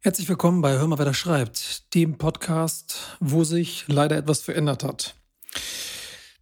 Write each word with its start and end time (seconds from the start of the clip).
Herzlich 0.00 0.28
willkommen 0.28 0.60
bei 0.60 0.78
Hör 0.78 0.86
mal, 0.86 0.98
wer 0.98 1.06
da 1.06 1.12
schreibt, 1.12 1.92
dem 1.92 2.18
Podcast, 2.18 3.16
wo 3.18 3.42
sich 3.42 3.84
leider 3.88 4.16
etwas 4.16 4.42
verändert 4.42 4.84
hat. 4.84 5.16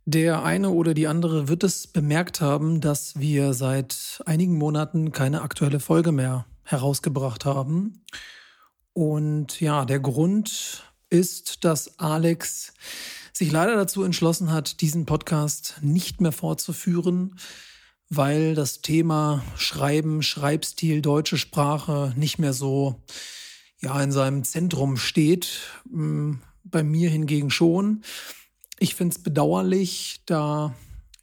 Der 0.05 0.45
eine 0.45 0.69
oder 0.69 0.93
die 0.93 1.07
andere 1.07 1.49
wird 1.49 1.65
es 1.65 1.87
bemerkt 1.87 2.43
haben, 2.43 2.83
dass 2.83 3.19
wir 3.19 3.55
seit 3.55 4.23
einigen 4.27 4.59
Monaten 4.59 5.11
keine 5.11 5.41
aktuelle 5.41 5.81
Folge 5.81 6.13
mehr 6.13 6.45
herausgebracht 6.65 7.47
haben. 7.47 8.05
Und 8.93 9.59
ja, 9.59 9.87
der 9.87 10.01
Grund 10.01 10.85
ist, 11.09 11.65
dass 11.65 11.99
Alex 11.99 12.75
sich 13.33 13.51
leider 13.51 13.75
dazu 13.75 14.03
entschlossen 14.03 14.53
hat, 14.53 14.83
diesen 14.83 15.07
Podcast 15.07 15.77
nicht 15.81 16.21
mehr 16.21 16.33
fortzuführen, 16.33 17.37
weil 18.11 18.55
das 18.55 18.83
Thema 18.83 19.43
Schreiben, 19.57 20.23
Schreibstil, 20.23 21.01
deutsche 21.01 21.39
Sprache 21.39 22.13
nicht 22.17 22.39
mehr 22.39 22.53
so 22.53 23.01
ja 23.81 24.01
in 24.03 24.13
seinem 24.13 24.45
Zentrum 24.45 24.97
steht. 24.97 25.61
Hm, 25.91 26.41
bei 26.65 26.83
mir 26.83 27.11
hingegen 27.11 27.51
schon. 27.51 28.03
Ich 28.79 28.95
finde 28.95 29.17
es 29.17 29.23
bedauerlich, 29.23 30.23
da 30.27 30.75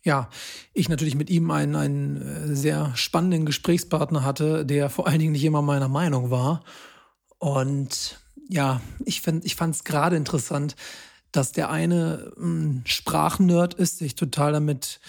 ja, 0.04 0.30
ich 0.74 0.90
natürlich 0.90 1.16
mit 1.16 1.30
ihm 1.30 1.50
einen, 1.52 1.76
einen 1.76 2.22
äh, 2.22 2.56
sehr 2.56 2.92
spannenden 2.96 3.46
Gesprächspartner 3.46 4.24
hatte, 4.24 4.66
der 4.66 4.90
vor 4.90 5.08
allen 5.08 5.20
Dingen 5.20 5.32
nicht 5.32 5.46
immer 5.46 5.62
meiner 5.62 5.88
Meinung 5.88 6.30
war. 6.30 6.64
Und 7.38 8.20
ja, 8.50 8.82
ich, 9.06 9.22
find, 9.22 9.46
ich 9.46 9.56
fand 9.56 9.76
es 9.76 9.84
gerade 9.84 10.18
interessant, 10.18 10.76
dass 11.32 11.52
der 11.52 11.70
eine 11.70 12.34
ein 12.38 12.44
hm, 12.44 12.82
Sprachnerd 12.86 13.74
ist, 13.76 13.98
sich 13.98 14.16
total 14.16 14.52
damit 14.52 15.00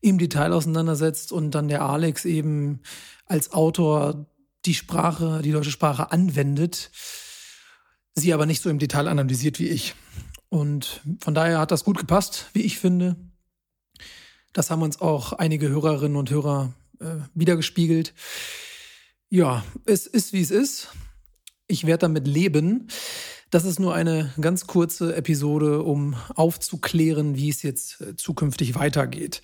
im 0.00 0.18
Detail 0.18 0.52
auseinandersetzt 0.52 1.32
und 1.32 1.52
dann 1.52 1.68
der 1.68 1.82
Alex 1.82 2.24
eben 2.24 2.80
als 3.26 3.52
Autor 3.52 4.26
die 4.64 4.74
Sprache, 4.74 5.42
die 5.42 5.52
deutsche 5.52 5.70
Sprache 5.70 6.12
anwendet, 6.12 6.90
sie 8.14 8.32
aber 8.32 8.46
nicht 8.46 8.62
so 8.62 8.70
im 8.70 8.78
Detail 8.78 9.08
analysiert 9.08 9.58
wie 9.58 9.68
ich. 9.68 9.94
Und 10.48 11.00
von 11.20 11.34
daher 11.34 11.58
hat 11.58 11.70
das 11.70 11.84
gut 11.84 11.98
gepasst, 11.98 12.50
wie 12.52 12.62
ich 12.62 12.78
finde. 12.78 13.16
Das 14.52 14.70
haben 14.70 14.82
uns 14.82 15.00
auch 15.00 15.32
einige 15.32 15.68
Hörerinnen 15.68 16.16
und 16.16 16.30
Hörer 16.30 16.74
äh, 17.00 17.16
wiedergespiegelt. 17.34 18.12
Ja, 19.30 19.64
es 19.86 20.06
ist, 20.06 20.34
wie 20.34 20.42
es 20.42 20.50
ist. 20.50 20.88
Ich 21.66 21.86
werde 21.86 22.02
damit 22.02 22.26
leben. 22.26 22.88
Das 23.50 23.64
ist 23.64 23.80
nur 23.80 23.94
eine 23.94 24.32
ganz 24.40 24.66
kurze 24.66 25.16
Episode, 25.16 25.82
um 25.82 26.16
aufzuklären, 26.34 27.34
wie 27.36 27.48
es 27.48 27.62
jetzt 27.62 28.00
äh, 28.02 28.14
zukünftig 28.14 28.74
weitergeht. 28.74 29.40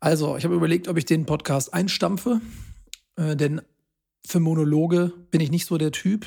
Also, 0.00 0.36
ich 0.36 0.44
habe 0.44 0.54
überlegt, 0.54 0.88
ob 0.88 0.96
ich 0.96 1.04
den 1.04 1.26
Podcast 1.26 1.74
einstampfe, 1.74 2.40
äh, 3.16 3.36
denn 3.36 3.60
für 4.26 4.40
Monologe 4.40 5.12
bin 5.30 5.40
ich 5.40 5.50
nicht 5.50 5.66
so 5.66 5.78
der 5.78 5.92
Typ. 5.92 6.26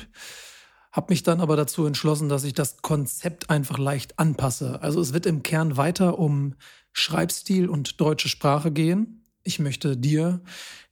Habe 0.92 1.12
mich 1.12 1.22
dann 1.22 1.40
aber 1.40 1.56
dazu 1.56 1.84
entschlossen, 1.84 2.28
dass 2.28 2.44
ich 2.44 2.54
das 2.54 2.78
Konzept 2.82 3.50
einfach 3.50 3.78
leicht 3.78 4.18
anpasse. 4.18 4.80
Also 4.82 5.00
es 5.00 5.12
wird 5.12 5.26
im 5.26 5.42
Kern 5.42 5.76
weiter 5.76 6.18
um 6.18 6.54
Schreibstil 6.92 7.68
und 7.68 8.00
deutsche 8.00 8.28
Sprache 8.28 8.72
gehen. 8.72 9.26
Ich 9.44 9.58
möchte 9.58 9.96
dir, 9.96 10.40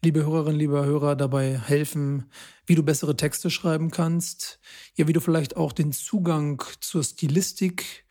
liebe 0.02 0.24
Hörerinnen, 0.24 0.58
lieber 0.58 0.84
Hörer, 0.84 1.16
dabei 1.16 1.58
helfen, 1.58 2.30
wie 2.66 2.74
du 2.74 2.82
bessere 2.82 3.16
Texte 3.16 3.50
schreiben 3.50 3.90
kannst. 3.90 4.60
Ja, 4.94 5.08
wie 5.08 5.12
du 5.12 5.20
vielleicht 5.20 5.56
auch 5.56 5.72
den 5.72 5.92
Zugang 5.92 6.62
zur 6.80 7.02
Stilistik 7.02 8.04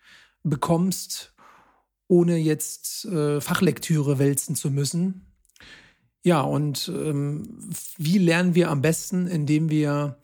bekommst, 0.44 1.34
ohne 2.08 2.38
jetzt 2.38 3.06
äh, 3.06 3.40
Fachlektüre 3.40 4.20
wälzen 4.20 4.56
zu 4.56 4.70
müssen. 4.70 5.33
Ja, 6.24 6.42
und 6.42 6.90
ähm, 6.94 7.60
wie 7.98 8.18
lernen 8.18 8.56
wir 8.56 8.72
am 8.72 8.82
besten, 8.82 9.28
indem 9.28 9.70
wir 9.70 10.18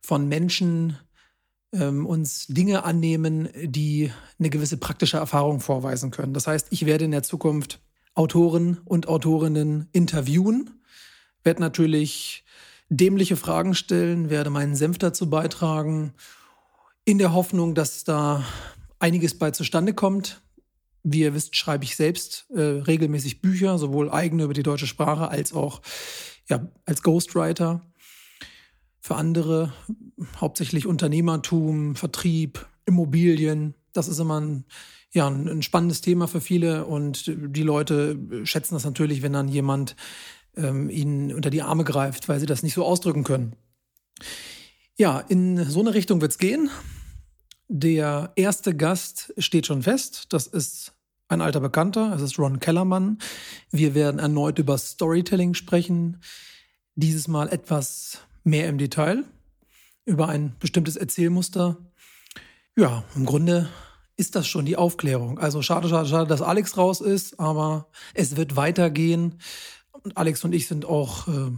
von 0.00 0.28
Menschen 0.28 0.98
ähm, 1.72 2.06
uns 2.06 2.46
Dinge 2.48 2.84
annehmen, 2.84 3.48
die 3.62 4.10
eine 4.38 4.50
gewisse 4.50 4.78
praktische 4.78 5.18
Erfahrung 5.18 5.60
vorweisen 5.60 6.10
können. 6.10 6.34
Das 6.34 6.46
heißt, 6.46 6.68
ich 6.70 6.86
werde 6.86 7.04
in 7.04 7.12
der 7.12 7.22
Zukunft 7.22 7.80
Autoren 8.14 8.78
und 8.84 9.06
Autorinnen 9.06 9.88
interviewen, 9.92 10.82
werde 11.44 11.60
natürlich 11.60 12.44
dämliche 12.88 13.36
Fragen 13.36 13.74
stellen, 13.74 14.30
werde 14.30 14.50
meinen 14.50 14.74
Senf 14.74 14.98
dazu 14.98 15.30
beitragen, 15.30 16.14
in 17.04 17.18
der 17.18 17.32
Hoffnung, 17.32 17.74
dass 17.74 18.02
da 18.04 18.44
einiges 18.98 19.38
bei 19.38 19.50
zustande 19.52 19.94
kommt. 19.94 20.42
Wie 21.02 21.20
ihr 21.20 21.34
wisst, 21.34 21.56
schreibe 21.56 21.84
ich 21.84 21.96
selbst 21.96 22.46
äh, 22.50 22.60
regelmäßig 22.60 23.40
Bücher, 23.40 23.78
sowohl 23.78 24.10
eigene 24.10 24.44
über 24.44 24.54
die 24.54 24.62
deutsche 24.62 24.86
Sprache 24.86 25.28
als 25.28 25.52
auch 25.52 25.80
ja, 26.48 26.66
als 26.84 27.02
Ghostwriter. 27.02 27.82
Für 29.00 29.14
andere 29.14 29.72
hauptsächlich 30.40 30.86
Unternehmertum, 30.86 31.94
Vertrieb, 31.94 32.66
Immobilien. 32.84 33.74
Das 33.92 34.08
ist 34.08 34.18
immer 34.18 34.40
ein, 34.40 34.64
ja, 35.12 35.28
ein 35.28 35.62
spannendes 35.62 36.00
Thema 36.00 36.26
für 36.26 36.40
viele 36.40 36.84
und 36.86 37.24
die 37.26 37.62
Leute 37.62 38.18
schätzen 38.44 38.74
das 38.74 38.84
natürlich, 38.84 39.22
wenn 39.22 39.32
dann 39.32 39.48
jemand 39.48 39.96
ähm, 40.56 40.90
ihnen 40.90 41.32
unter 41.32 41.50
die 41.50 41.62
Arme 41.62 41.84
greift, 41.84 42.28
weil 42.28 42.40
sie 42.40 42.46
das 42.46 42.62
nicht 42.62 42.74
so 42.74 42.84
ausdrücken 42.84 43.24
können. 43.24 43.54
Ja, 44.96 45.20
in 45.20 45.64
so 45.64 45.80
eine 45.80 45.94
Richtung 45.94 46.20
wird 46.20 46.32
es 46.32 46.38
gehen. 46.38 46.70
Der 47.68 48.32
erste 48.34 48.74
Gast 48.74 49.34
steht 49.36 49.66
schon 49.66 49.82
fest. 49.82 50.26
Das 50.30 50.46
ist 50.46 50.94
ein 51.28 51.42
alter 51.42 51.60
Bekannter. 51.60 52.14
Es 52.14 52.22
ist 52.22 52.38
Ron 52.38 52.60
Kellermann. 52.60 53.18
Wir 53.70 53.94
werden 53.94 54.18
erneut 54.18 54.58
über 54.58 54.78
Storytelling 54.78 55.52
sprechen. 55.52 56.22
Dieses 56.94 57.28
Mal 57.28 57.50
etwas 57.50 58.20
mehr 58.42 58.68
im 58.68 58.78
Detail 58.78 59.24
über 60.06 60.28
ein 60.28 60.56
bestimmtes 60.58 60.96
Erzählmuster. 60.96 61.76
Ja, 62.74 63.04
im 63.14 63.26
Grunde 63.26 63.68
ist 64.16 64.34
das 64.34 64.48
schon 64.48 64.64
die 64.64 64.76
Aufklärung. 64.76 65.38
Also 65.38 65.60
schade, 65.60 65.88
schade, 65.88 66.08
schade, 66.08 66.26
dass 66.26 66.40
Alex 66.40 66.78
raus 66.78 67.02
ist, 67.02 67.38
aber 67.38 67.88
es 68.14 68.36
wird 68.36 68.56
weitergehen. 68.56 69.40
Und 69.92 70.16
Alex 70.16 70.42
und 70.42 70.54
ich 70.54 70.66
sind 70.66 70.86
auch 70.86 71.28
äh, 71.28 71.50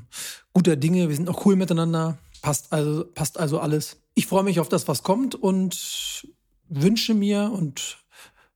guter 0.53 0.75
Dinge. 0.75 1.09
Wir 1.09 1.17
sind 1.17 1.29
auch 1.29 1.47
cool 1.47 1.55
miteinander. 1.55 2.19
Passt 2.43 2.73
also, 2.73 3.05
passt 3.15 3.39
also 3.39 3.61
alles 3.61 4.01
ich 4.15 4.27
freue 4.27 4.45
mich 4.45 4.61
auf 4.61 4.69
das, 4.69 4.89
was 4.89 5.03
kommt 5.03 5.35
und 5.35 6.27
wünsche 6.69 7.15
mir 7.15 7.51
und 7.53 7.99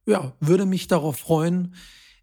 ja, 0.07 0.35
würde 0.41 0.67
mich 0.67 0.89
darauf 0.89 1.17
freuen, 1.17 1.75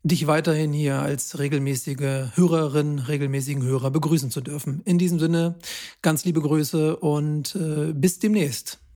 dich 0.03 0.27
weiterhin 0.27 0.73
hier 0.73 0.99
als 0.99 1.39
regelmäßige 1.39 2.35
Hörerin, 2.35 2.99
regelmäßigen 2.99 3.63
Hörer 3.63 3.91
begrüßen 3.91 4.31
zu 4.31 4.41
dürfen. 4.41 4.81
In 4.85 4.97
diesem 4.97 5.19
Sinne, 5.19 5.55
ganz 6.01 6.25
liebe 6.25 6.41
Grüße 6.41 6.97
und 6.97 7.55
äh, 7.55 7.93
bis 7.93 8.19
demnächst. 8.19 8.81